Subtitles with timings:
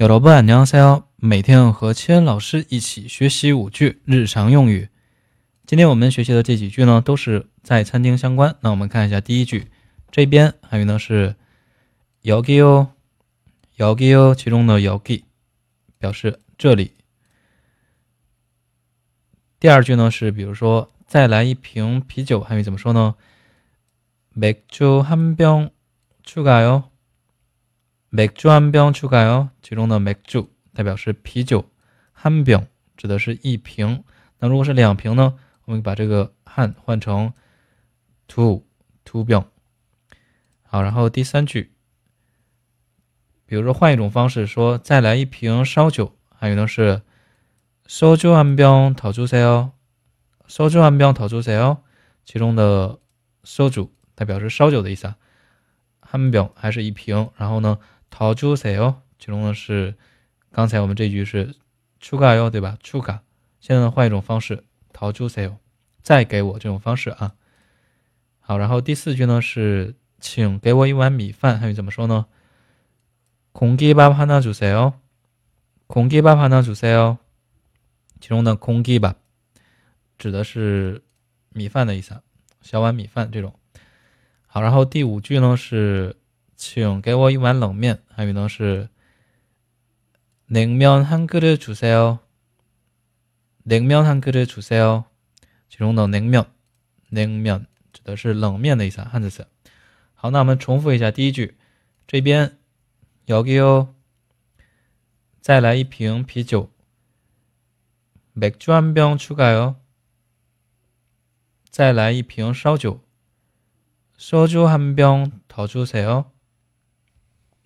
[0.00, 1.04] 여러분안녕하세요。
[1.16, 4.88] 每天和千恩老师一起学习五句日常用语。
[5.66, 8.56] 今天我们学习的这几句呢，都是在餐厅相关。
[8.60, 9.68] 那我们看一下第一句，
[10.10, 11.34] 这边还有呢是
[12.22, 15.24] 여기요여기요其中的여기
[15.98, 16.92] 表示这里。
[19.58, 23.14] 第二句呢是，比如说再来一瓶啤酒，汉语怎么说呢？
[24.34, 26.84] 맥주한병추가 요。
[28.10, 29.50] 맥주한병추가 요。
[29.62, 31.64] 其中的맥주代表是啤酒，
[32.12, 34.04] 한병指的是一瓶。
[34.38, 35.34] 那如果是两瓶呢？
[35.64, 37.32] 我们把这个한换成
[38.28, 38.64] two
[39.04, 39.44] two 병。
[40.62, 41.72] 好，然后第三句，
[43.46, 47.02] 比如说换一种方式说，再来一瓶烧酒，还有呢是
[47.86, 49.72] 소주한병더주세 요。
[50.46, 51.78] 소주한병더주세 요。
[52.24, 52.98] 其中的
[53.44, 55.16] 소주代表是烧酒的意思啊，
[56.00, 57.78] 한병还是一瓶，然后呢？
[58.10, 59.94] 陶朱塞哟，其中呢是
[60.52, 61.54] 刚才我们这句是
[62.00, 62.78] 出嘎哟，对吧？
[62.82, 63.22] 出嘎，
[63.60, 65.58] 现在呢换一种方式，陶朱塞哟，
[66.02, 67.34] 再给我这种方式啊。
[68.40, 72.26] 好，然后第四句呢是请给我一碗米饭，汉语怎么说呢？
[73.52, 74.94] 공기밥하나주세 요，
[75.86, 77.18] 공기밥하나주세 요。
[78.20, 79.16] 其中的공기밥
[80.16, 81.02] 指的是
[81.50, 82.22] 米饭的意思，
[82.62, 83.54] 小碗米饭这种。
[84.46, 86.16] 好，然后第五句呢是。
[86.60, 88.02] 请给我一碗冷面。
[88.08, 88.88] 还有呢是
[90.48, 92.18] 냉면한그릇주세 요。
[93.64, 95.04] 냉면한그릇주세 요。
[95.68, 96.46] 其中的냉 면，
[97.10, 99.46] 냉면指的是冷面的意思，汉字词。
[100.14, 101.56] 好，那我们重复一下第一句，
[102.06, 102.56] 这边
[103.26, 103.88] 여기 요，
[105.40, 106.70] 再来一瓶啤酒。
[108.34, 109.76] 맥주한병추가 요，
[111.68, 113.00] 再来一瓶烧酒。
[114.16, 116.26] 소주한병더주세 요。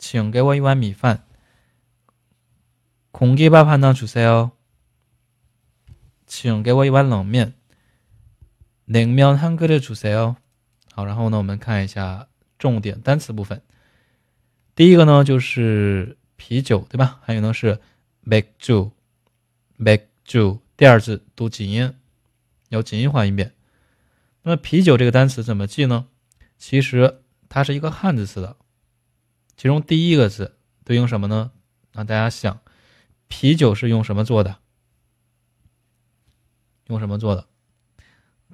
[0.00, 1.24] 请给我一碗米饭。
[3.12, 4.50] 공기밥하나주세 요。
[6.26, 7.54] 请给我一碗冷面。
[8.86, 10.36] 냉면한그릇주세 요。
[10.92, 12.28] 好，然后呢，我们看一下
[12.58, 13.62] 重点单词部分。
[14.74, 17.20] 第一个呢就是啤酒，对吧？
[17.22, 17.80] 还有呢是
[18.24, 18.90] 맥 주，
[19.78, 20.58] 맥 주。
[20.76, 21.94] 第二字读紧音，
[22.68, 23.54] 要紧音化音变。
[24.42, 26.06] 那么啤酒这个单词怎么记呢？
[26.58, 28.56] 其实它是一个汉字词的。
[29.61, 31.51] 其中第一个字对应什么呢？
[31.91, 32.61] 那大家想，
[33.27, 34.57] 啤酒是用什么做的？
[36.87, 37.45] 用什么做的？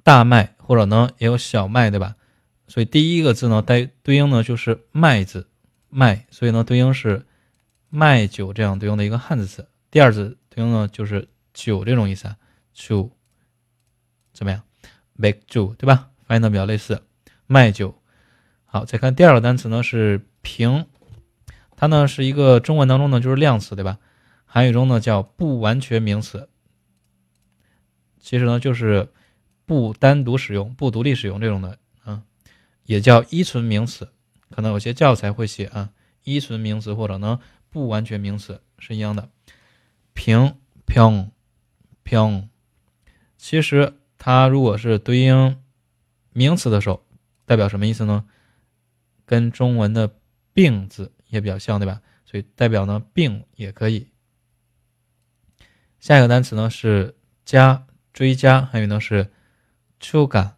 [0.02, 2.16] 大麦或者呢也有小麦，对吧？
[2.66, 5.48] 所以第一个字呢带对应呢就是麦字，
[5.88, 7.24] 麦，所以呢对应是
[7.88, 9.66] 麦酒这样对应的一个汉字词。
[9.90, 12.36] 第二字对应呢就是酒这种意思啊，
[12.74, 13.10] 酒
[14.34, 14.60] 怎么样
[15.14, 16.10] ？？Make 酒对吧？
[16.26, 17.02] 发音的比较类似，
[17.46, 17.98] 麦酒。
[18.66, 20.84] 好，再看第二个单词呢是瓶。
[21.80, 24.00] 它呢是一个中文当中呢就是量词，对吧？
[24.46, 26.48] 韩语中呢叫不完全名词，
[28.18, 29.12] 其实呢就是
[29.64, 32.24] 不单独使用、不独立使用这种的啊，
[32.82, 34.08] 也叫依存名词。
[34.50, 35.90] 可能有些教材会写啊，
[36.24, 37.38] 依存名词或者呢
[37.70, 39.28] 不完全名词是一样的。
[40.14, 41.30] 平平
[42.02, 42.48] 平，
[43.36, 45.62] 其实它如果是对应
[46.32, 47.06] 名词的时候，
[47.46, 48.24] 代表什么意思呢？
[49.24, 50.16] 跟中文的
[50.52, 51.12] 病字。
[51.28, 52.00] 也比较像，对吧？
[52.24, 54.08] 所以代表呢病也可以。
[55.98, 59.30] 下一个单词呢是加追加，还有呢是
[60.00, 60.52] 추가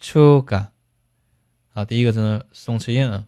[0.00, 0.68] 추가
[1.72, 3.26] 啊，第一个字呢宋词音啊。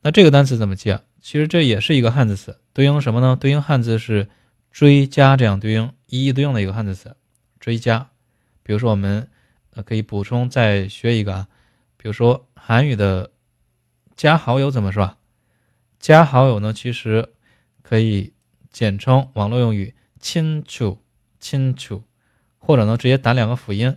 [0.00, 1.02] 那这个单词怎么记啊？
[1.20, 3.36] 其实这也是一个汉字词，对应什么呢？
[3.40, 4.28] 对应汉字是
[4.70, 7.16] 追加，这样对应一一对应的一个汉字词
[7.60, 8.10] 追加。
[8.62, 9.30] 比如说我们
[9.70, 11.48] 呃可以补充再学一个啊，
[11.96, 13.30] 比如说韩语的
[14.16, 15.04] 加好友怎么说？
[15.04, 15.18] 啊？
[16.04, 17.32] 加好友呢，其实
[17.80, 18.34] 可以
[18.70, 21.02] 简称网络用语“亲楚
[21.40, 22.04] 亲楚”，
[22.60, 23.96] 或者呢直接打两个辅音，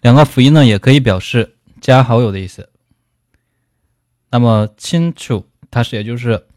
[0.00, 2.70] 两个辅音呢也可以表示加好友的意思。
[4.30, 6.48] 那么“亲楚”它是也就是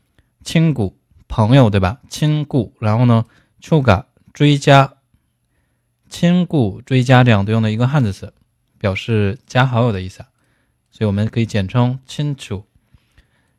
[0.44, 0.97] 亲骨
[1.28, 2.02] 朋友对吧？
[2.09, 3.23] 亲故，然后呢
[3.61, 4.96] “触感追加
[6.09, 8.34] ”，“亲故追加”这样对应的一个汉字词，
[8.79, 10.26] 表示加好友的意思，
[10.90, 12.66] 所以我们可以简称“亲楚”。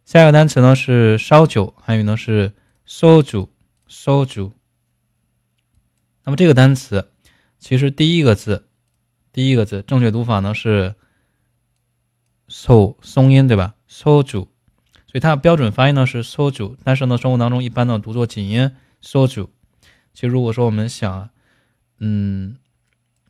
[0.05, 2.53] 下一个单词呢是烧酒，汉语呢是
[2.85, 3.49] 烧酒，
[3.87, 4.53] 烧酒。
[6.25, 7.11] 那么这个单词
[7.59, 8.69] 其实第一个字，
[9.33, 10.95] 第一个字正确读法呢是
[12.49, 13.77] so 松音，对吧？
[13.87, 14.49] 烧酒，
[15.07, 19.49] 所以它的标准发音呢是烧酒，但是呢生活当中一般呢读作紧音烧酒。
[20.13, 21.31] 其实如果说我们想，
[21.99, 22.59] 嗯，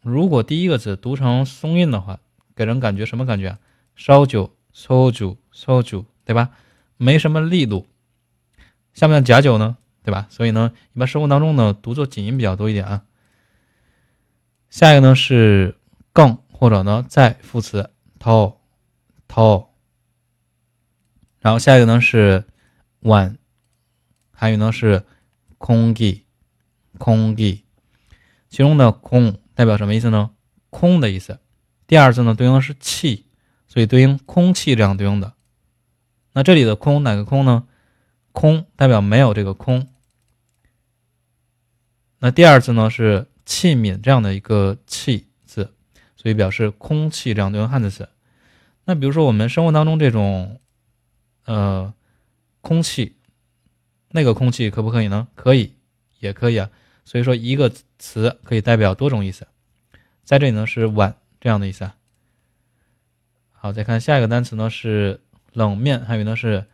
[0.03, 2.19] 如果第一个字读成松音的话，
[2.57, 3.59] 给人感觉什么感觉啊？
[3.95, 6.51] 烧酒，烧酒，烧酒，对吧？
[6.97, 7.87] 没什么力度，
[8.93, 9.77] 像不像假酒呢？
[10.03, 10.27] 对吧？
[10.29, 13.05] 所以呢，一般生活当中呢，读作紧音比较多一点啊。
[14.69, 15.79] 下一个呢是
[16.13, 18.61] 更或者呢在副词 to
[19.29, 19.69] to，
[21.41, 22.45] 然后下一个呢是
[23.01, 23.39] 晚，
[24.31, 25.05] 还有呢是
[25.57, 26.27] 空气
[26.99, 27.65] 空气，
[28.51, 30.33] 其中的空代表什么意思呢？
[30.69, 31.39] 空的意思。
[31.87, 33.27] 第二次呢对应的是气，
[33.67, 35.33] 所以对应空气这样对应的。
[36.35, 37.67] 那这里的空哪个空呢？
[38.33, 39.89] 空代表没有这个空。
[42.19, 45.73] 那第二字呢是器皿这样的一个器字，
[46.17, 48.09] 所以表示空气这样对应汉字词。
[48.85, 50.61] 那比如说我们生活当中这种，
[51.45, 51.95] 呃，
[52.61, 53.17] 空气，
[54.09, 55.29] 那个空气可不可以呢？
[55.37, 55.75] 可以，
[56.19, 56.71] 也可以啊。
[57.05, 59.47] 所以说一个词可以代表多种意思。
[60.25, 61.95] 在这里呢是碗这样的意思啊。
[63.53, 65.21] 好，再看下一个单词呢是
[65.55, 66.67] 冷面，还有呢是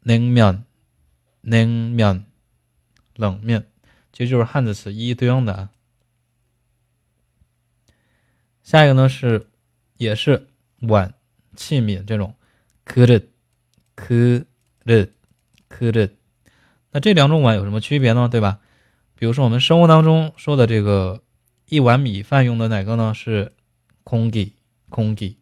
[0.00, 0.64] 冷面，
[1.42, 2.24] 冷面，
[3.14, 3.66] 冷面，
[4.12, 5.70] 其实就是汉字词一一对应的啊。
[8.62, 9.46] 下一个呢是，
[9.98, 10.48] 也是
[10.80, 11.14] 碗、
[11.54, 12.34] 器皿这种，
[12.84, 13.22] 可的，
[13.94, 14.44] 可
[14.84, 15.08] 的，
[15.68, 16.10] 可的。
[16.90, 18.28] 那这两种碗有什么区别呢？
[18.30, 18.60] 对吧？
[19.14, 21.22] 比如说我们生活当中说的这个
[21.68, 23.12] 一碗米饭用的哪个呢？
[23.12, 23.52] 是
[24.02, 24.52] 空 기，
[24.88, 25.36] 空 기。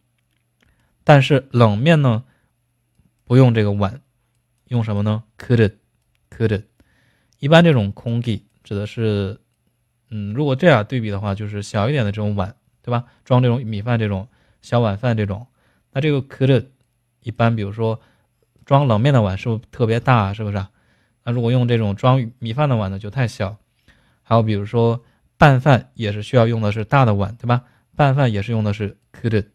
[1.05, 2.25] 但是冷面呢？
[3.24, 4.00] 不用这个碗，
[4.68, 5.24] 用什么呢？
[5.36, 6.64] 可릇그릇
[7.38, 9.40] 一般这种空기指的是，
[10.10, 13.04] 嗯，如果这样对比的话，就是小一点的这种碗，对吧？
[13.24, 14.28] 装这种米饭这种
[14.62, 15.46] 小碗饭这种，
[15.92, 16.66] 那这个可릇
[17.22, 18.00] 一般，比如说
[18.64, 20.34] 装冷面的碗是不是特别大？
[20.34, 20.66] 是不是？
[21.24, 23.56] 那如果用这种装米饭的碗呢，就太小。
[24.22, 25.02] 还有比如说
[25.36, 27.64] 拌饭也是需要用的是大的碗，对吧？
[27.96, 29.46] 拌饭也是用的是可릇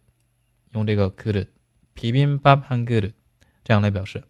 [0.72, 3.14] 用这个可릇비빔밥한그릇
[3.68, 4.24] 这样来表示。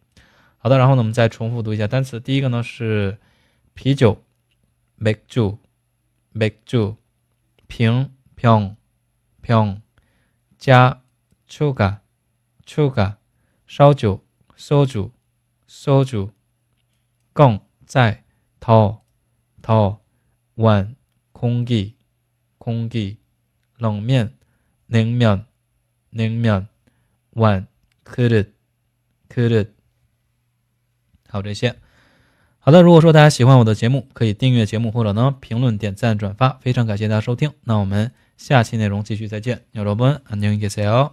[0.58, 2.20] 好的，然后呢，我们再重复读一下单词。
[2.20, 3.18] 第一个呢是
[3.74, 4.24] 啤酒。
[4.96, 5.58] 맥 주，
[6.34, 6.96] 맥 주，
[7.68, 8.78] 瓶병
[9.42, 9.82] 병，
[10.58, 11.02] 加
[11.50, 11.98] 추 가，
[12.66, 13.18] 추 가，
[13.68, 14.24] 烧酒
[14.56, 16.32] 소주소 주，
[17.34, 18.24] 更在
[18.62, 19.02] 더
[19.62, 20.00] 더，
[20.56, 20.96] 碗
[21.34, 21.96] 空기
[22.58, 23.18] 空기，
[23.78, 24.38] 冷面
[24.88, 26.68] 냉면냉면
[27.32, 27.68] 碗
[28.06, 28.54] 그릇
[29.30, 29.70] 그 릇，
[31.30, 31.76] 好这些。
[32.60, 37.52] 好的，如果说大家喜欢我的节目，可以订阅节目或者呢评论、点赞、转发，非常感谢大家收听。
[37.64, 41.12] 那我们下期内容继续再见，여러분안녕히계세요